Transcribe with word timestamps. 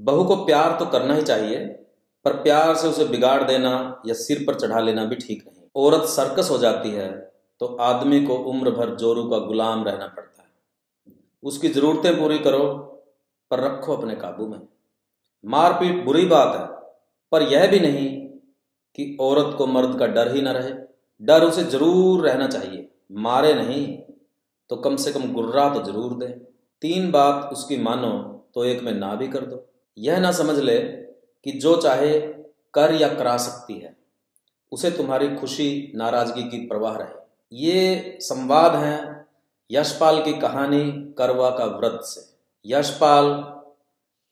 बहू 0.00 0.24
को 0.24 0.36
प्यार 0.44 0.76
तो 0.78 0.86
करना 0.88 1.14
ही 1.14 1.22
चाहिए, 1.24 1.58
पर 2.24 2.32
प्यार 2.42 2.74
से 2.76 2.88
उसे 2.88 3.04
बिगाड़ 3.06 3.42
देना 3.44 3.72
या 4.06 4.14
सिर 4.16 4.44
पर 4.46 4.54
चढ़ा 4.56 4.80
लेना 4.80 5.04
भी 5.04 5.16
ठीक 5.16 5.42
नहीं। 5.46 5.68
औरत 5.76 6.08
सर्कस 6.08 6.50
हो 6.50 6.58
जाती 6.58 6.90
है 6.92 7.08
तो 7.60 7.66
आदमी 7.82 8.20
को 8.26 8.34
उम्र 8.50 8.70
भर 8.72 8.94
जोरू 8.96 9.28
का 9.30 9.38
गुलाम 9.40 9.84
रहना 9.84 10.06
पड़ता 10.08 10.42
है। 10.42 10.48
उसकी 11.42 11.68
जरूरतें 11.70 12.18
पूरी 12.18 12.38
करो, 12.40 12.66
पर 13.50 13.60
रखो 13.60 13.96
अपने 13.96 14.14
काबू 14.16 14.46
में। 14.46 14.60
मारपीट 15.44 16.04
बुरी 16.04 16.24
बात 16.26 16.54
है, 16.54 16.66
पर 17.32 17.42
यह 17.44 17.66
भी 17.70 17.80
नहीं 17.80 18.08
कि 18.98 19.16
औरत 19.20 19.54
को 19.58 19.66
मर्द 19.68 19.98
का 19.98 20.06
डर 20.08 20.34
ही 20.34 20.42
ना 20.42 20.52
रहे। 20.52 20.72
डर 21.20 21.44
उसे 21.44 21.64
ज़रूर 21.66 22.26
रहना 22.26 22.46
चाहिए, 22.48 22.88
मारे 23.12 23.52
नहीं 23.54 23.86
तो 24.70 24.76
कम 24.78 24.96
से 24.96 25.12
कम 25.12 25.32
गुर्रा 25.32 25.68
तो 25.74 25.82
ज़रूर 25.84 26.12
दे। 26.14 26.26
तीन 26.82 27.10
बात 27.10 27.52
उसकी 27.52 27.76
मानो 27.78 28.12
तो 28.54 28.64
एक 28.64 28.82
में 28.82 28.92
ना 28.94 29.14
भी 29.14 29.28
कर 29.28 29.46
दो। 29.46 29.66
यह 29.98 30.20
ना 30.20 30.32
समझ 30.32 30.58
ले 30.58 30.78
कि 31.44 31.52
जो 31.52 31.76
चाहे 31.76 32.20
कर 32.74 32.94
या 32.94 33.08
करा 33.08 33.36
सकती 33.36 33.78
है, 33.78 33.96
उसे 34.72 34.90
तुम्हारी 34.90 35.36
खुशी, 35.36 35.92
नाराज़गी 35.94 36.42
की 36.42 36.66
प्रवाह 36.66 36.96
रहे। 36.96 37.20
ये 37.52 38.18
संवाद 38.20 38.74
है 38.74 39.26
यशपाल 39.70 40.22
की 40.22 40.32
कहानी 40.32 41.14
करवा 41.18 41.50
का 41.50 41.64
व्रत 41.64 42.00
से। 42.02 42.34
यशपाल 42.66 43.54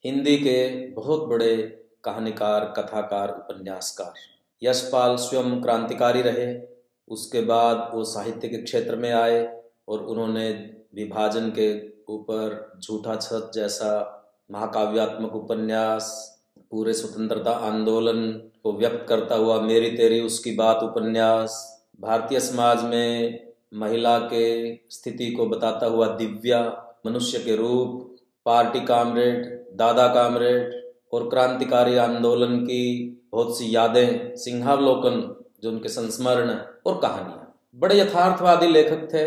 हिंदी 0.05 0.37
के 0.37 0.87
बहुत 0.87 1.29
बड़े 1.29 1.57
कहानीकार, 2.05 2.65
कथाकार, 2.65 3.29
उपन्यासकार। 3.29 4.13
यशपाल 4.63 5.17
स्वयं 5.17 5.63
क्रांतिकारी 5.63 6.23
रहे, 6.23 6.69
उसके 7.09 7.41
बाद 7.41 7.91
वो 7.95 8.05
साहित्य 8.05 8.49
के 8.49 8.63
क्षेत्र 8.63 8.97
में 8.97 9.13
आए 9.13 9.63
और 9.89 9.99
उन्होंने 9.99 10.51
विभाजन 10.95 11.51
के 11.51 11.89
ऊपर 12.13 12.73
झूठा 12.83 13.17
छत 13.17 13.51
जैसा 13.55 14.15
महाकाव्यात्मक 14.51 15.35
उपन्यास, 15.35 16.07
पूरे 16.71 16.93
स्वतंत्रता 16.93 17.51
आंदोलन 17.51 18.23
को 18.63 18.73
व्यक्त 18.73 19.05
करता 19.09 19.35
हुआ 19.35 19.61
मेरी 19.61 19.91
तेरी 19.91 20.21
उसकी 20.21 20.51
बात 20.51 20.83
उपन्यास, 20.83 21.85
भारतीय 22.01 22.41
समाज 22.41 22.85
में 22.85 23.41
महिला 23.75 24.19
के 24.19 24.75
स्थिति 24.91 25.31
को 25.31 25.47
बताता 25.47 25.87
हुआ 25.87 26.07
दिव्या, 26.07 26.61
मनुष्य 27.07 27.39
के 27.39 27.57
रूप, 27.57 28.17
पार्टी 28.47 28.81
कामरेड, 28.81 29.47
दादा 29.77 30.07
कामरेड 30.09 30.73
और 31.13 31.29
क्रांतिकारी 31.29 31.97
आंदोलन 31.97 32.57
की 32.57 32.85
बहुत 33.33 33.59
सी 33.59 33.75
यादें, 33.77 34.37
सिंहावलोकन 34.37 35.45
जो 35.63 35.71
उनके 35.71 35.89
संस्मरण 35.89 36.51
और 36.87 36.99
कहानियाँ। 36.99 37.55
बड़े 37.77 38.01
यथार्थवादी 38.01 38.67
लेखक 38.67 39.09
थे, 39.15 39.27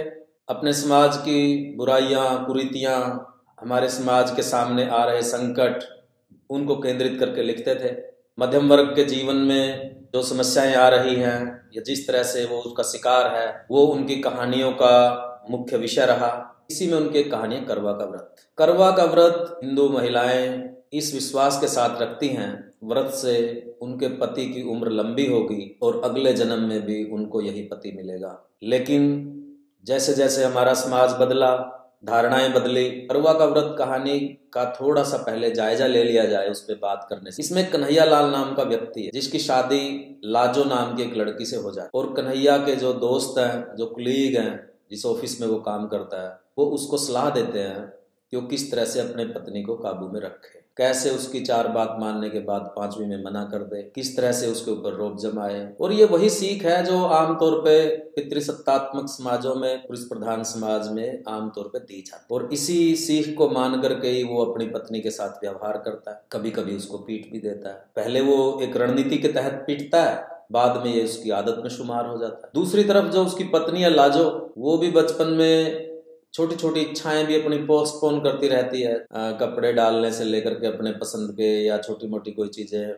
अपने 0.50 0.74
समाज 0.74 1.18
की 1.18 1.76
बुराइयाँ, 1.78 2.46
कुरीतियाँ 2.46 3.28
हमारे 3.62 3.90
समाज 3.90 4.32
के 4.32 4.42
सामने 4.42 4.90
आ 4.90 5.04
रहे 5.04 5.22
संकट 5.22 5.84
उनको 6.50 6.76
केंद्रित 6.76 7.18
करके 7.20 7.44
लिखते 7.44 7.76
थे। 7.76 7.96
मध्यम 8.40 8.70
वर्ग 8.70 8.96
के 8.96 9.04
जीवन 9.04 9.36
में 9.36 9.96
जो 10.14 10.24
समस्याएँ 10.24 10.74
आ 10.74 10.88
रही 10.88 11.16
हैं, 11.16 11.70
या 11.76 11.82
जिस 11.82 12.08
तरह 12.08 12.24
से 12.24 12.46
वो 12.46 12.58
उसका 12.58 12.84
शिकार 12.84 13.36
है, 13.36 13.66
वो 13.72 13.82
उनकी 13.82 14.16
कहानियों 14.16 14.72
का 14.72 15.28
मुख्य 15.50 15.78
विषय 15.78 16.06
रहा। 16.06 16.64
इसी 16.72 16.88
में 16.88 16.94
उनकी 16.94 17.24
कहानियाँ 17.24 17.66
करवा 17.66 17.92
का 17.92 18.06
व्रत। 18.06 18.36
करवा 18.58 18.92
का 18.92 19.06
व्रत 19.06 19.60
हिंदू 19.64 19.90
महिलाएँ 19.90 20.76
इस 20.94 21.14
विश्वास 21.14 21.62
के 21.62 21.68
साथ 21.68 22.02
रखती 22.02 22.28
हैं, 22.28 22.72
व्रत 22.84 23.12
से 23.14 23.66
उनके 23.82 24.08
पति 24.08 24.46
की 24.46 24.64
उम्र 24.64 24.92
लंबी 24.92 25.26
होगी 25.26 25.80
और 25.82 26.02
अगले 26.04 26.34
जन्म 26.34 26.60
में 26.60 26.86
भी 26.86 27.04
उनको 27.04 27.42
यही 27.42 27.62
पति 27.62 27.92
मिलेगा। 27.92 28.50
लेकिन 28.64 29.28
जैसे 29.86 30.14
जैसे 30.14 30.44
हमारा 30.44 30.74
समाज 30.74 31.12
बदला 31.12 31.78
धारणाएँ 32.04 32.50
बदली 32.54 32.88
अरुआ 33.12 33.34
का 33.34 33.46
व्रत 33.46 33.76
कहानी 33.78 34.20
का 34.54 34.66
थोड़ा 34.82 35.04
सा 35.04 35.18
पहले 35.18 35.52
जायजा 35.52 35.88
ले 35.88 36.04
लिया 36.04 36.26
जाए 36.26 36.50
उस 36.50 36.62
पर 36.62 36.74
बात 36.74 37.06
करने 37.10 37.32
से। 37.32 37.44
इसमें 37.44 37.70
कन्हैया 37.72 38.06
लाल 38.06 38.32
नाम 38.32 38.54
का 38.56 38.64
व्यक्ति 38.64 39.02
है, 39.02 39.12
जिसकी 39.14 39.40
शादी 39.40 40.20
लाजो 40.26 40.64
नाम 40.64 40.96
की 40.96 41.04
एक 41.04 41.16
लड़की 41.18 41.46
से 41.46 41.58
हो 41.58 41.72
जाए 41.72 41.90
और 41.96 42.14
कन्हैया 42.14 42.58
के 42.58 42.76
जो 42.76 42.94
दोस्त 42.94 43.40
हैं, 43.40 43.76
जो 43.76 43.86
कुलीग 43.86 44.38
हैं, 44.38 44.70
जिस 44.92 45.06
ऑफ़िस 45.06 45.42
में 45.42 45.48
वो 45.48 45.60
काम 45.60 45.88
करता 45.88 46.24
है, 46.24 46.40
वो 46.58 46.66
उसको 46.66 46.98
सलाह 46.98 47.30
देते 47.30 47.60
हैं 47.60 47.94
कि 48.32 48.38
वो 48.38 48.48
किस 48.48 48.72
तरह 48.72 48.86
से 48.86 49.00
अपने 49.00 49.26
पत्नी 49.26 49.62
को 49.62 49.76
काबू 49.76 50.08
में 50.08 50.20
रखे। 50.22 50.60
कैसे 50.78 51.10
उसकी 51.10 51.40
चार 51.40 51.68
बात 51.68 51.96
मानने 52.00 52.30
के 52.30 52.40
बाद 52.40 52.62
पांचवी 52.76 53.06
में 53.06 53.24
मना 53.24 53.44
कर 53.44 53.64
दे, 53.64 53.82
किस 53.96 54.16
तरह 54.18 54.32
से 54.32 54.48
उसके 54.48 54.72
ऊपर 54.72 54.94
रोक 54.94 55.18
जमाए। 55.20 55.76
और 55.82 55.94
ये 55.94 56.06
वही 56.06 56.30
सीख 56.30 56.64
है 56.66 56.84
जो 56.86 57.04
आमतौर 57.06 57.60
पे 57.60 57.96
पितृसत्तात्मक 58.16 59.10
समाजों 59.10 59.56
में 59.56 59.78
पुरुष 59.78 60.04
प्रधान 60.04 60.44
समाज 60.44 60.88
में 60.90 61.24
आमतौर 61.28 61.70
पे 61.74 61.80
दी 61.80 62.02
जाती 62.08 62.34
और 62.36 62.50
इसी 62.54 62.96
सीख 62.96 63.36
को 63.38 63.50
मान 63.50 63.82
करके 63.82 64.08
ही 64.08 64.24
वो 64.24 64.46
अपनी 64.46 64.68
पत्नी 64.68 65.02
के 65.02 65.12
साथ 65.12 65.44
व्यवहार 65.44 65.78
करता 65.78 66.12
है। 66.12 66.22
कभी 66.32 66.52
कभी 66.52 66.76
उसको 66.76 66.98
पीट 66.98 67.32
भी 67.32 67.40
देता 67.40 67.70
है। 67.70 67.86
पहले 67.96 68.22
वो 68.22 68.60
एक 68.62 68.78
रणनीति 68.78 69.18
के 69.18 69.28
तहत 69.28 69.64
पीटता 69.68 70.04
है, 70.04 70.26
बाद 70.52 70.84
में 70.86 70.94
ये 70.94 71.04
उसकी 71.04 71.30
आदत 71.32 71.62
में 71.64 71.70
शुमार 71.70 72.06
हो 72.06 72.18
जाता 72.18 72.48
है। 72.48 72.52
दूसरी 72.56 72.84
तरफ़ 72.84 73.12
जो 73.12 73.26
उसकी 73.26 73.44
पत्नी 73.44 73.82
है 73.82 73.90
लाजो, 73.90 74.54
वो 74.58 74.78
भी 74.78 74.92
बचपन 74.92 75.28
में 75.28 75.91
छोटी 76.34 76.56
छोटी 76.56 76.80
इच्छाएँ 76.80 77.26
भी 77.26 77.42
अपनी 77.42 77.58
पोस्टपोन 77.58 78.20
करती 78.20 78.48
रहती 78.48 78.82
है। 78.82 78.94
आ, 79.14 79.32
कपड़े 79.32 79.74
डालने 79.74 80.12
से 80.12 80.24
लेकर 80.24 80.54
के 80.54 80.68
अपने 80.68 80.92
पसंद 80.92 81.32
के 81.32 81.50
या 81.64 81.78
छोटी 81.78 82.08
मोटी 82.08 82.32
कोई 82.32 82.48
चीज़ें 82.50 82.94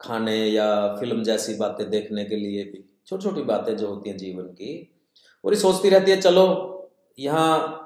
खाने 0.00 0.36
या 0.46 0.66
फ़िल्म 0.96 1.22
जैसी 1.22 1.54
बातें 1.54 1.88
देखने 1.90 2.24
के 2.24 2.36
लिए 2.36 2.64
भी। 2.64 2.84
छोटी 3.06 3.24
छोटी 3.24 3.42
बातें 3.42 3.76
जो 3.76 3.88
होती 3.88 4.10
हैं 4.10 4.16
जीवन 4.16 4.44
की 4.52 4.72
और 5.44 5.52
ये 5.52 5.60
सोचती 5.60 5.88
रहती 5.88 6.10
है 6.10 6.20
चलो 6.20 6.44
यहाँ 7.18 7.80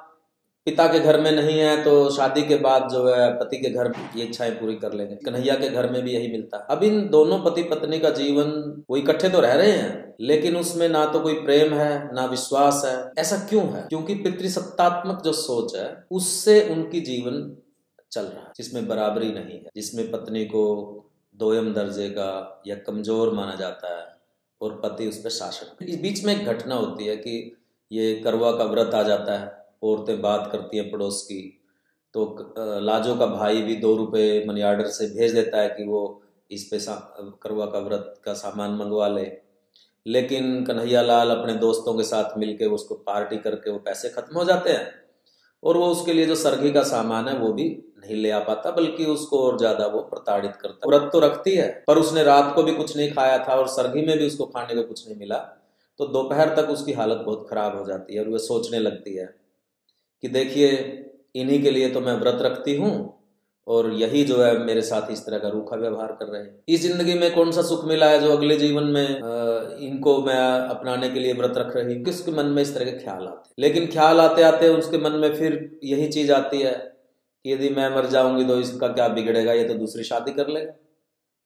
पिता 0.69 0.87
के 0.87 1.01
घर 1.01 1.21
में 1.21 1.31
नहीं 1.33 1.59
है 1.59 1.84
तो 1.84 2.11
शादी 2.11 2.43
के 2.43 2.56
बाद 2.56 2.89
जो 2.91 3.06
है, 3.09 3.31
पति 3.39 3.56
के 3.56 3.71
घर 3.71 3.93
ये 4.17 4.25
इच्छाएँ 4.25 4.51
पूरी 4.51 4.75
कर 4.75 4.93
लेंगे। 4.93 5.15
कन्हैया 5.17 5.55
के 5.55 5.69
घर 5.69 5.91
में 5.91 6.03
भी 6.03 6.12
यही 6.12 6.29
मिलता 6.29 6.56
है। 6.56 6.67
अब 6.71 6.83
इन 6.84 7.09
दोनों 7.09 7.39
पति 7.39 7.62
पत्नी 7.62 7.99
का 7.99 8.11
जीवन, 8.11 8.84
वो 8.91 8.97
इकट्ठे 8.97 9.28
तो 9.28 9.41
रह 9.41 9.53
रहे 9.53 9.71
हैं, 9.71 10.15
लेकिन 10.21 10.57
उसमें 10.57 10.89
ना 10.89 11.05
तो 11.07 11.21
कोई 11.21 11.34
प्रेम 11.34 11.75
है, 11.75 12.15
ना 12.15 12.25
विश्वास 12.25 12.83
है। 12.87 13.12
ऐसा 13.19 13.37
क्यों 13.37 13.65
है? 13.65 13.87
क्योंकि 13.89 14.15
पितृसत्तात्मक 14.15 15.23
जो 15.25 15.33
सोच 15.33 15.77
है, 15.77 16.05
उससे 16.11 16.69
उनकी 16.71 17.01
जीवन 17.01 17.57
चल 18.12 18.23
रहा 18.23 18.41
है, 18.41 18.53
जिसमें 18.57 18.89
बराबरी 18.89 19.33
नहीं 19.33 19.55
है, 19.55 19.71
जिसमें 19.77 20.11
पत्नी 20.11 20.45
को 20.45 20.65
दोयम 21.34 21.75
दर्जे 21.75 22.09
का 22.09 22.62
या 22.67 22.77
कमज़ोर 22.77 23.34
माना 23.34 23.55
जाता 23.55 23.99
है, 23.99 24.07
और 24.61 24.81
पति 24.84 25.09
उस 25.09 25.19
पर 25.19 25.31
शासन। 25.31 25.84
इस 25.84 26.01
बीच 26.01 26.25
में 26.25 26.41
एक 26.41 26.47
घटना 26.47 26.75
होती 26.75 27.05
है 27.05 27.17
कि 27.17 27.57
ये 27.93 28.15
करवा 28.15 28.53
का 28.53 28.65
व्रत 28.65 28.95
आ 28.95 29.03
जाता 29.03 29.39
है 29.39 29.58
औरतें 29.83 30.21
बात 30.21 30.49
करती 30.53 30.77
हैं 30.77 30.91
पड़ोस 30.91 31.22
की 31.22 31.41
तो 32.15 32.25
लाजो 32.83 33.15
का 33.16 33.27
भाई 33.27 33.62
भी 33.62 33.77
दो 33.77 33.94
रुपये 33.97 34.44
मनी 34.49 34.61
आर्डर 34.62 34.87
से 34.91 35.06
भेज 35.09 35.34
देता 35.34 35.61
है 35.61 35.69
कि 35.69 35.84
वो 35.84 36.00
इस 36.50 36.65
पे 36.65 36.78
करवा 37.43 37.66
का 37.66 37.78
व्रत 37.78 38.15
का 38.25 38.33
सामान 38.34 38.75
मंगवा 38.75 39.09
ले। 39.09 39.27
लेकिन 40.06 40.65
कन्हैया 40.65 41.03
लाल 41.03 41.31
अपने 41.31 41.55
दोस्तों 41.56 41.94
के 41.94 42.03
साथ 42.05 42.39
मिलके 42.39 42.66
उसको 42.75 42.94
पार्टी 43.06 43.37
करके 43.39 43.71
वो 43.71 43.78
पैसे 43.78 44.09
खत्म 44.09 44.39
हो 44.39 44.44
जाते 44.44 44.71
हैं 44.71 44.87
और 45.62 45.77
वो 45.77 45.87
उसके 45.87 46.12
लिए 46.12 46.27
जो 46.27 46.34
सरगी 46.37 46.71
का 46.72 46.83
सामान 46.84 47.28
है 47.28 47.37
वो 47.39 47.53
भी 47.53 47.65
नहीं 47.99 48.16
ले 48.16 48.31
आ 48.31 48.39
पाता, 48.41 48.71
बल्कि 48.71 49.05
उसको 49.06 49.39
और 49.41 49.59
ज़्यादा 49.59 49.87
वो 49.87 50.00
प्रताड़ित 50.05 50.56
करता 50.56 50.89
व्रत 50.89 51.09
तो 51.12 51.21
रखती 51.21 51.55
है, 51.55 51.69
पर 51.87 51.99
उसने 51.99 52.22
रात 52.25 52.55
को 52.55 52.62
भी 52.62 52.75
कुछ 52.75 52.97
नहीं 52.97 53.10
खाया 53.12 53.39
था 53.39 53.55
और 53.55 53.66
सरगी 53.69 54.06
में 54.06 54.16
भी 54.19 54.27
उसको 54.27 54.47
खाने 54.47 54.75
को 54.75 54.83
कुछ 54.83 55.06
नहीं 55.09 55.19
मिला 55.19 55.39
तो 56.00 56.06
दोपहर 56.09 56.55
तक 56.56 56.71
उसकी 56.71 56.93
हालत 56.93 57.22
बहुत 57.27 57.47
खराब 57.50 57.78
हो 57.78 57.84
जाती 57.84 58.15
है 58.15 58.21
और 58.21 58.28
वह 58.28 58.39
सोचने 58.41 58.78
लगती 58.78 59.15
है। 59.15 59.28
कि 60.23 60.29
देखिए, 60.31 60.71
इन्हीं 61.34 61.62
के 61.62 61.71
लिए 61.71 61.89
तो 61.91 62.01
मैं 62.01 62.15
व्रत 62.15 62.43
रखती 62.43 62.75
हूँ 62.77 62.93
और 63.67 63.93
यही 63.95 64.23
जो 64.25 64.37
है 64.43 64.59
मेरे 64.59 64.83
साथ 64.83 65.11
इस 65.12 65.25
तरह 65.27 65.39
का 65.39 65.49
रूखा 65.49 65.77
व्यवहार 65.77 66.12
कर 66.21 66.27
रहे 66.27 66.43
हैं। 66.43 66.55
इस 66.69 66.83
ज़िंदगी 66.83 67.15
में 67.15 67.34
कौन 67.34 67.51
सा 67.53 67.62
सुख 67.62 67.84
मिला 67.84 68.09
है 68.11 68.21
जो 68.21 68.31
अगले 68.33 68.57
जीवन 68.57 68.84
में 68.87 69.09
इनको 69.81 70.17
मैं 70.23 70.37
अपनाने 70.69 71.11
के 71.11 71.21
लिए 71.21 71.33
व्रत 71.33 71.59
रख 71.59 71.77
रही 71.77 71.95
हूँ? 71.95 72.05
किसके 72.05 72.33
मन 72.33 72.47
में 72.47 72.62
इस 72.62 72.75
तरह 72.75 72.84
के 72.84 72.99
ख्याल 72.99 73.27
आते 73.27 73.37
हैं? 73.39 73.55
लेकिन 73.59 73.87
ख्याल 73.89 74.21
आते 74.21 74.43
आते 74.43 74.69
उसके 74.71 74.99
मन 74.99 75.19
में 75.19 75.34
फिर 75.34 75.59
यही 75.84 76.09
चीज़ 76.09 76.33
आती 76.33 76.61
है 76.61 76.73
कि 76.73 77.53
यदि 77.53 77.69
मैं 77.71 77.89
मर 77.97 78.07
जाऊँगी 78.09 78.45
तो 78.45 78.59
इसका 78.60 78.89
क्या 78.89 79.09
बिगड़ेगा? 79.10 79.53
ये 79.53 79.65
तो 79.65 79.75
दूसरी 79.75 80.04
शादी 80.04 80.33
कर 80.33 80.48
लेगा। 80.48 80.72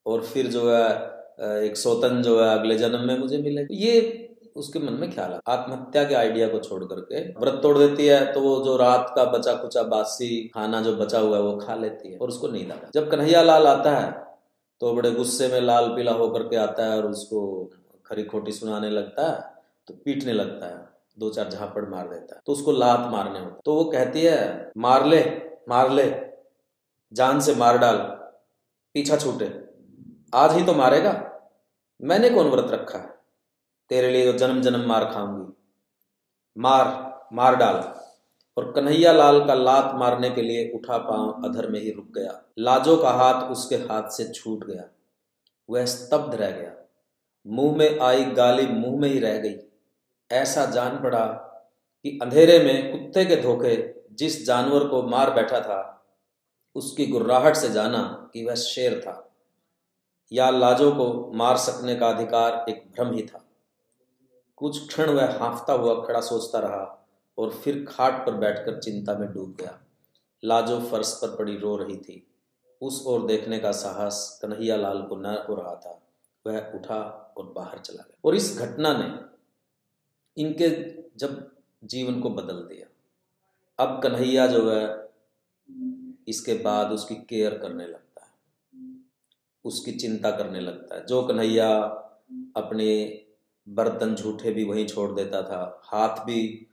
और 0.05 0.23
फिर 0.23 0.47
जो 0.47 0.69
है 0.71 1.65
एक 1.65 1.77
सोतन 1.77 2.21
जो 2.21 2.39
है 2.41 2.49
अगले 2.49 2.75
जन्म 2.77 3.07
में 3.07 3.17
मुझे 3.19 3.37
मिलेगा। 3.39 3.75
ये 3.75 4.22
उसके 4.55 4.79
मन 4.79 4.93
में 4.93 5.11
ख्याल 5.11 5.39
आत्महत्या 5.47 6.03
के 6.03 6.15
आइडिया 6.15 6.47
को 6.47 6.59
छोड़ 6.59 6.83
करके 6.83 7.21
व्रत 7.39 7.59
तोड़ 7.63 7.77
देती 7.77 8.05
है 8.07 8.31
तो 8.33 8.41
वो 8.41 8.55
जो 8.65 8.75
रात 8.77 9.13
का 9.15 9.23
बचा 9.27 9.53
कुचा 9.53 9.83
बासी 9.83 10.29
खाना 10.53 10.81
जो 10.81 10.95
बचा 10.95 11.19
हुआ 11.19 11.37
है, 11.37 11.43
वो 11.43 11.55
खा 11.57 11.75
लेती 11.75 12.11
है 12.11 12.17
और 12.17 12.27
उसको 12.27 12.47
नींद 12.47 12.71
आता 12.71 12.89
जब 12.93 13.09
कन्हैया 13.11 13.41
लाल 13.41 13.67
आता 13.67 13.95
है 13.97 14.11
तो 14.81 14.93
बड़े 14.93 15.11
गुस्से 15.11 15.47
में 15.47 15.59
लाल 15.61 15.87
पीला 15.87 16.11
होकर 16.13 16.43
के 16.43 16.55
आता 16.57 16.85
है 16.85 16.97
और 16.97 17.05
उसको 17.05 17.41
खरी 18.05 18.23
खोटी 18.23 18.51
सुनाने 18.51 18.89
लगता 18.89 19.29
है 19.31 19.41
तो 19.87 19.93
पीटने 19.95 20.33
लगता 20.33 20.65
है, 20.67 20.77
दो 21.19 21.29
चार 21.29 21.49
झापड़ 21.49 21.85
मार 21.89 22.07
देता 22.07 22.35
है 22.35 22.41
तो 22.45 22.51
उसको 22.51 22.71
लात 22.71 23.07
मारने 23.11 23.39
होता 23.39 23.61
तो 23.65 23.75
वो 23.75 23.83
कहती 23.85 24.21
है, 24.21 24.71
मार 24.77 25.05
ले 25.05 25.21
मार 25.69 25.91
ले, 25.91 26.05
जान 27.11 27.39
से 27.39 27.55
मार 27.55 27.77
डाल, 27.77 27.97
पीछा 28.95 29.17
छूटे, 29.17 29.45
आज 30.33 30.51
ही 30.51 30.63
तो 30.63 30.73
मारेगा, 30.73 31.11
मैंने 31.99 32.29
कौन 32.29 32.49
व्रत 32.49 32.71
रखा 32.71 32.97
है? 32.97 33.09
तेरे 33.93 34.11
लिए 34.11 34.31
तो 34.31 34.37
जन्म 34.37 34.61
जन्म 34.61 34.87
मार 34.87 35.05
खाऊँगी। 35.05 35.53
मार 36.57 36.85
मार 37.33 37.55
डाल। 37.55 37.75
और 38.57 38.71
कन्हैया 38.71 39.11
लाल 39.11 39.45
का 39.45 39.53
लात 39.53 39.95
मारने 39.95 40.29
के 40.29 40.41
लिए 40.41 40.71
उठा 40.75 40.97
पाँव 40.97 41.41
अधर 41.45 41.69
में 41.69 41.79
ही 41.79 41.91
रुक 41.91 42.05
गया। 42.05 42.45
लाजो 42.59 42.97
का 42.97 43.09
हाथ 43.09 43.51
उसके 43.51 43.75
हाथ 43.75 44.09
से 44.09 44.33
छूट 44.33 44.63
गया। 44.63 44.83
वह 45.69 45.85
स्तब्ध 45.85 46.35
रह 46.35 46.51
गया। 46.51 46.89
मुँह 47.47 47.77
में 47.77 47.99
आई 47.99 48.25
गाली 48.25 48.67
मुँह 48.67 49.01
में 49.01 49.09
ही 49.09 49.19
रह 49.19 49.37
गई। 49.37 49.55
ऐसा 50.31 50.65
जान 50.65 51.03
पड़ा 51.03 51.25
कि 52.03 52.19
अंधेरे 52.21 52.59
में 52.59 52.91
कुत्ते 52.91 53.25
के 53.25 53.35
धोखे 53.35 54.05
जिस 54.11 54.45
जानवर 54.45 54.87
को 54.87 55.03
मार 55.03 55.33
बैठा 55.33 55.59
था, 55.59 56.05
उसकी 56.75 57.05
गुर्राहट 57.05 57.55
से 57.55 57.69
जाना 57.69 58.29
कि 58.33 58.45
वह 58.45 58.55
शेर 58.55 58.99
था। 58.99 59.33
या 60.31 60.49
लाजो 60.49 60.91
को 60.91 61.31
मार 61.33 61.57
सकने 61.57 61.95
का 61.95 62.07
अधिकार 62.07 62.65
एक 62.69 62.91
भ्रम 62.91 63.13
ही 63.13 63.21
था। 63.21 63.39
कुछ 64.55 64.87
क्षण 64.87 65.09
वह 65.09 65.39
हाफता 65.39 65.73
हुआ 65.73 66.05
खड़ा 66.05 66.21
सोचता 66.21 66.59
रहा 66.59 67.07
और 67.37 67.49
फिर 67.49 67.85
खाट 67.85 68.25
पर 68.25 68.33
बैठकर 68.33 68.79
चिंता 68.79 69.17
में 69.17 69.33
डूब 69.33 69.55
गया। 69.59 69.79
लाजो 70.43 70.79
फर्श 70.79 71.19
पर 71.21 71.35
पड़ी 71.35 71.57
रो 71.57 71.77
रही 71.77 71.97
थी। 71.97 72.27
उस 72.81 73.03
ओर 73.07 73.25
देखने 73.25 73.59
का 73.59 73.71
साहस 73.71 74.39
कन्हैया 74.41 74.75
लाल 74.75 75.03
को 75.03 75.15
न 75.15 75.25
हो 75.25 75.55
रहा 75.55 75.75
था। 75.75 76.03
वह 76.47 76.71
उठा 76.71 77.33
और 77.37 77.45
बाहर 77.45 77.77
चला 77.77 78.03
गया। 78.03 78.17
और 78.25 78.35
इस 78.35 78.57
घटना 78.59 78.93
ने 78.93 79.33
इनके 80.41 80.69
जब 81.17 81.51
जीवन 81.83 82.21
को 82.21 82.29
बदल 82.29 82.53
दिया। 82.53 82.87
अब 83.83 84.01
कन्हैया 84.03 84.47
जो 84.47 84.71
है, 84.71 85.09
इसके 86.27 86.53
बाद 86.53 86.91
उसकी 86.91 87.15
केयर 87.15 87.57
करने 87.57 87.87
लगता 87.87 88.21
है। 88.21 88.33
उसकी 89.65 89.91
चिंता 89.91 90.31
करने 90.31 90.59
लगता 90.59 90.95
है। 90.95 91.05
जो 91.05 91.23
कन्हैया 91.23 91.79
अपने 92.55 93.19
बर्तन 93.67 94.15
झूठे 94.15 94.51
भी 94.51 94.63
वहीं 94.63 94.85
छोड़ 94.87 95.11
देता 95.11 95.41
था। 95.41 95.81
हाथ 95.83 96.23
भी 96.25 96.67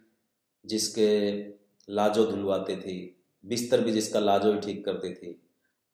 जिसके 0.64 1.40
लाजो 1.88 2.24
धुलवाती 2.26 2.76
थी, 2.76 3.16
बिस्तर 3.44 3.80
भी 3.80 3.92
जिसका 3.92 4.20
लाजो 4.20 4.52
ही 4.52 4.60
ठीक 4.60 4.84
करती 4.84 5.12
थी, 5.14 5.40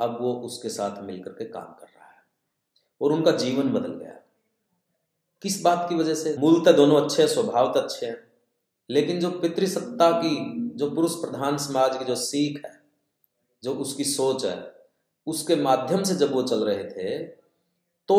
अब 0.01 0.19
वो 0.21 0.33
उसके 0.41 0.69
साथ 0.69 1.03
मिलकर 1.03 1.31
के 1.31 1.45
काम 1.45 1.73
कर 1.73 1.87
रहा 1.87 2.07
है 2.07 2.25
और 3.01 3.13
उनका 3.13 3.33
जीवन 3.33 3.73
बदल 3.73 3.95
गया। 3.95 4.13
किस 5.43 5.61
बात 5.63 5.87
की 5.89 5.95
वजह 5.95 6.15
से? 6.15 6.37
मूलतः 6.39 6.73
दोनों 6.73 7.01
अच्छे 7.03 7.23
हैं, 7.23 7.29
स्वभाव 7.29 7.73
तो 7.73 7.81
अच्छे 7.81 8.07
हैं, 8.07 8.17
लेकिन 8.91 9.21
जो 9.21 9.31
पितृसत्ता 9.31 10.11
की, 10.13 10.37
जो 10.77 10.91
पुरुष 10.91 11.15
प्रधान 11.15 11.57
समाज 11.59 11.97
की 11.99 12.05
जो 12.05 12.15
सीख 12.15 12.65
है, 12.65 12.81
जो 13.63 13.75
उसकी 13.75 14.05
सोच 14.05 14.45
है, 14.45 14.75
उसके 15.27 15.57
माध्यम 15.57 16.03
से 16.03 16.15
जब 16.15 16.33
वो 16.33 16.43
चल 16.43 16.65
रहे 16.65 16.85
थे 16.85 17.19
तो 18.09 18.17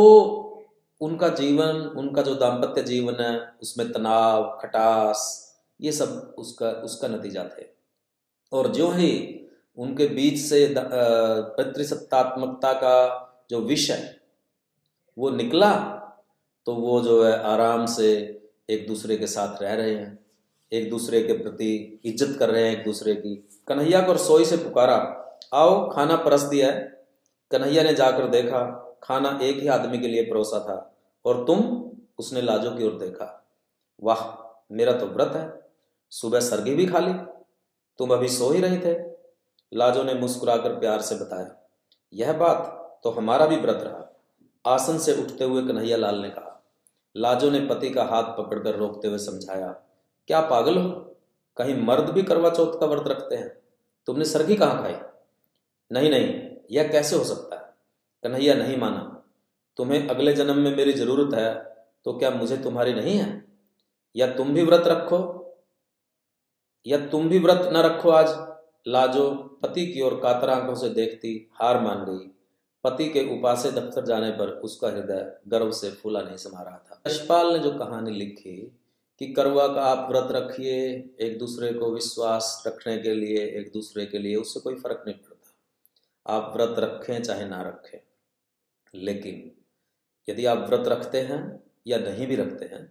उनका 1.01 1.27
जीवन, 1.29 1.75
उनका 1.97 2.21
जो 2.21 2.35
दाम्पत्य 2.35 2.81
जीवन 2.83 3.21
है, 3.21 3.33
उसमें 3.61 3.91
तनाव, 3.91 4.43
खटास, 4.61 5.43
ये 5.79 5.91
सब 5.91 6.35
उसका 6.37 6.69
उसका 6.83 7.07
नतीजा 7.07 7.43
थे। 7.49 7.65
और 8.51 8.67
जो 8.67 8.89
ही 8.91 9.11
उनके 9.77 10.07
बीच 10.09 10.39
से 10.39 10.67
पितृसत्तात्मकता 10.77 12.73
का 12.73 12.97
जो 13.49 13.59
विषय 13.61 14.13
वो 15.17 15.29
निकला 15.31 15.73
तो 16.67 16.73
वो 16.75 17.01
जो 17.01 17.23
है 17.23 17.37
आराम 17.45 17.85
से 17.85 18.09
एक 18.69 18.87
दूसरे 18.87 19.17
के 19.17 19.27
साथ 19.27 19.61
रह 19.61 19.73
रहे 19.73 19.93
हैं, 19.93 20.17
एक 20.71 20.89
दूसरे 20.89 21.21
के 21.23 21.33
प्रति 21.33 21.99
इज़्ज़त 22.05 22.37
कर 22.39 22.49
रहे 22.49 22.63
हैं, 22.63 22.77
एक 22.77 22.83
दूसरे 22.85 23.13
की। 23.15 23.35
कन्हैया 23.67 24.01
को 24.01 24.13
रसोई 24.13 24.45
से 24.45 24.57
पुकारा, 24.57 24.95
आओ, 25.53 25.89
खाना 25.89 26.15
परस 26.15 26.41
दिया 26.43 26.71
है। 26.71 26.81
कन्हैया 27.51 27.83
ने 27.83 27.93
जाकर 27.93 28.27
देखा 28.29 28.59
खाना 29.03 29.39
एक 29.41 29.57
ही 29.57 29.67
आदमी 29.67 29.99
के 29.99 30.07
लिए 30.07 30.23
परोसा 30.23 30.59
था 30.59 30.95
और 31.25 31.43
तुम 31.45 31.91
उसने 32.19 32.41
लाजो 32.41 32.71
की 32.71 32.85
ओर 32.85 32.93
देखा। 32.93 33.47
वाह, 34.03 34.47
मेरा 34.71 34.93
तो 34.93 35.05
व्रत 35.05 35.31
है। 35.35 35.69
सुबह 36.09 36.39
सरगी 36.39 36.75
भी 36.75 36.85
खा 36.85 36.99
ली। 36.99 37.13
तुम 37.97 38.11
अभी 38.11 38.27
सो 38.27 38.49
ही 38.49 38.61
रहे 38.61 38.77
थे। 38.77 39.17
लाजो 39.73 40.03
ने 40.03 40.13
मुस्कुराकर 40.13 40.79
प्यार 40.79 41.01
से 41.01 41.15
बताया। 41.15 41.69
यह 42.13 42.33
बात 42.33 42.83
तो 43.03 43.09
हमारा 43.09 43.45
भी 43.45 43.55
व्रत 43.55 43.83
रहा। 43.83 44.21
आसन 44.73 44.97
से 44.97 45.21
उठते 45.21 45.43
हुए 45.43 45.67
कन्हैया 45.67 45.97
लाल 45.97 46.15
ने 46.15 46.29
कहा। 46.29 46.63
लाजो 47.17 47.49
ने 47.49 47.59
पति 47.59 47.89
का 47.89 48.03
हाथ 48.03 48.23
पकड़कर 48.23 48.75
रोकते 48.75 49.07
हुए 49.07 49.17
समझाया। 49.17 49.67
क्या 50.27 50.41
पागल 50.41 50.77
हो? 50.77 51.15
कहीं 51.57 51.81
मर्द 51.81 52.09
भी 52.09 52.23
करवा 52.23 52.49
चौथ 52.49 52.79
का 52.79 52.85
व्रत 52.85 53.07
रखते 53.07 53.35
हैं। 53.35 53.57
तुमने 54.05 54.25
सरगी 54.25 54.55
कहाँ 54.55 54.83
खाई? 54.83 54.95
नहीं 55.91 56.09
नहीं, 56.09 56.51
यह 56.71 56.87
कैसे 56.87 57.15
हो 57.15 57.23
सकता 57.23 57.55
है? 57.55 57.66
कन्हैया 58.23 58.53
नहीं 58.53 58.77
माना। 58.77 59.23
तुम्हें 59.77 60.07
अगले 60.07 60.33
जन्म 60.33 60.57
में 60.57 60.75
मेरी 60.75 60.93
ज़रूरत 60.93 61.33
है 61.33 61.53
तो 62.05 62.13
क्या 62.13 62.29
मुझे 62.31 62.57
तुम्हारी 62.57 62.93
नहीं 62.93 63.17
है? 63.17 63.45
या 64.15 64.27
तुम 64.33 64.53
भी 64.53 64.63
व्रत 64.63 64.83
रखो? 64.87 65.19
या 66.87 67.05
तुम 67.05 67.29
भी 67.29 67.39
व्रत 67.39 67.69
न 67.73 67.77
रखो 67.77 68.09
आज? 68.09 68.57
लाजो, 68.87 69.31
पति 69.63 69.85
की 69.87 70.01
ओर 70.01 70.19
कातर 70.23 70.49
आँखों 70.49 70.75
से 70.75 70.89
देखती 70.89 71.49
हार 71.53 71.81
मान 71.81 72.05
गई। 72.05 72.31
पति 72.83 73.09
के 73.09 73.39
उपासे 73.39 73.71
दफ्तर 73.71 74.05
जाने 74.05 74.31
पर 74.31 74.47
उसका 74.47 74.89
हृदय 74.89 75.37
गर्व 75.47 75.71
से 75.71 75.91
फूला 75.91 76.21
नहीं 76.21 76.37
समा 76.37 76.61
रहा 76.61 76.77
था। 76.77 77.01
यशपाल 77.07 77.53
ने 77.53 77.59
जो 77.59 77.71
कहानी 77.71 78.11
लिखी 78.11 78.77
कि 79.19 79.33
करवा 79.33 79.67
का 79.67 79.81
आप 79.81 80.11
व्रत 80.11 80.27
रखिए, 80.31 81.09
एक 81.19 81.37
दूसरे 81.39 81.73
को 81.73 81.93
विश्वास 81.93 82.63
रखने 82.67 82.97
के 82.97 83.13
लिए, 83.13 83.37
एक 83.37 83.71
दूसरे 83.73 84.05
के 84.05 84.17
लिए, 84.17 84.35
उससे 84.35 84.59
कोई 84.59 84.75
फ़र्क 84.75 85.03
नहीं 85.07 85.17
आप 86.27 86.51
व्रत 86.55 86.79
रखें 86.79 87.21
चाहे 87.23 87.45
ना 87.45 87.61
रखें। 87.61 87.99
लेकिन 88.93 89.51
यदि 90.27 90.45
आप 90.45 90.67
व्रत 90.69 90.87
रखते 90.87 91.21
हैं 91.21 91.41
या 91.87 91.97
नहीं 91.97 92.27
भी 92.27 92.35
रखते 92.35 92.65
हैं 92.65 92.85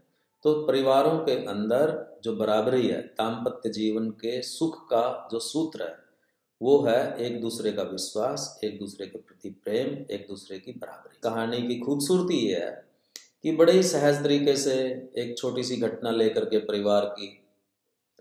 तो 0.44 0.53
परिवारों 0.67 1.19
के 1.19 1.33
अंदर 1.47 2.21
जो 2.25 2.35
बराबरी 2.37 2.87
है, 2.87 3.00
दाम्पत्य 3.00 3.71
जीवन 3.71 4.11
के 4.11 4.43
सुख 4.43 4.85
का 4.85 5.29
जो 5.33 5.38
सूत्र 5.38 5.83
है, 5.83 5.97
वो 6.61 6.79
है 6.83 7.17
एक 7.17 7.41
दूसरे 7.41 7.73
का 7.73 7.83
विश्वास, 7.83 8.61
एक 8.65 8.79
दूसरे 8.79 9.06
के 9.06 9.19
प्रति 9.19 9.50
प्रेम, 9.65 9.89
एक 10.11 10.27
दूसरे 10.29 10.59
की 10.59 10.73
बराबरी। 10.73 11.19
कहानी 11.23 11.62
की 11.62 11.79
खूबसूरती 11.79 12.35
ये 12.35 12.56
है 12.56 12.85
कि 13.43 13.53
बड़े 13.53 13.73
ही 13.73 13.82
सहज 13.82 14.23
तरीके 14.23 14.56
से 14.56 14.75
एक 15.17 15.35
छोटी 15.39 15.62
सी 15.62 15.77
घटना 15.77 16.11
लेकर 16.11 16.44
के 16.44 16.59
परिवार 16.59 17.05
की, 17.05 17.29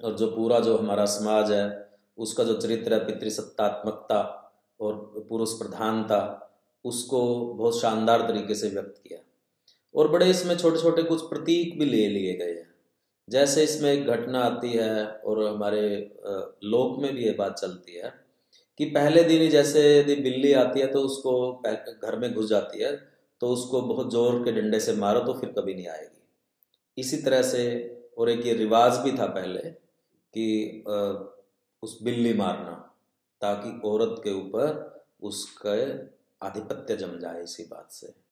और 0.04 0.16
जो 0.16 0.28
पूरा 0.28 0.60
जो 0.60 0.78
हमारा 0.78 1.06
समाज 1.06 1.52
है, 1.52 1.90
उसका 2.18 2.44
जो 2.44 2.62
चरित्र 2.62 2.94
है, 2.94 3.06
पितृसत्तात्मकता 3.06 4.45
और 4.80 5.25
पुरुष 5.30 5.54
प्रधानता, 5.60 6.19
उसको 6.86 7.22
बहुत 7.54 7.80
शानदार 7.81 8.22
तरीके 8.27 8.56
से 8.56 8.69
व्यक्त 8.69 9.01
किया। 9.04 9.19
और 9.95 10.07
बड़े 10.07 10.30
इसमें 10.30 10.56
छोटे 10.57 10.80
छोटे 10.80 11.04
कुछ 11.04 11.22
प्रतीक 11.24 11.77
भी 11.80 11.86
ले 11.86 12.07
लिए 12.10 12.33
गए 12.36 12.51
हैं। 12.51 12.74
जैसे 13.27 13.63
इसमें 13.63 13.92
एक 13.92 14.07
घटना 14.07 14.39
आती 14.42 14.72
है 14.72 15.06
और 15.06 15.44
हमारे 15.45 15.81
लोक 16.66 17.01
में 17.01 17.13
भी 17.13 17.24
ये 17.25 17.31
बात 17.33 17.56
चलती 17.60 17.95
है 17.95 18.13
कि 18.80 18.86
पहले 18.88 19.24
दिन 19.24 19.41
ही 19.41 19.48
जैसे 19.48 19.82
यदि 20.00 20.15
बिल्ली 20.22 20.51
आती 20.55 20.79
है 20.79 20.88
तो 20.88 21.00
उसको 21.01 21.34
घर 21.63 22.17
में 22.20 22.34
घुस 22.34 22.50
जाती 22.50 22.84
है 22.84 22.91
तो 23.41 23.48
उसको 23.50 23.82
बहुत 23.84 24.12
ज़ोर 24.12 24.44
के 24.44 24.51
डंडे 24.51 24.79
से 24.79 24.94
मारो 24.96 25.20
तो 25.20 25.34
फिर 25.34 25.50
कभी 25.51 25.74
नहीं 25.74 25.88
आएगी। 25.88 26.22
इसी 26.98 27.17
तरह 27.17 27.41
से 27.44 27.63
और 28.17 28.29
एक 28.29 28.46
ये 28.46 28.53
रिवाज 28.53 28.98
भी 28.98 29.12
था 29.12 29.25
पहले 29.29 29.70
कि 30.34 30.84
उस 31.84 31.98
बिल्ली 32.03 32.34
मारना। 32.34 32.82
ताकि 33.42 33.82
औरत 33.88 34.22
के 34.24 34.32
ऊपर 34.32 34.96
उसके 35.22 35.92
आधिपत्य 36.46 36.96
जम 36.96 37.20
जाए 37.20 37.44
इसी 37.44 37.63
बात 37.63 37.92
से। 37.92 38.25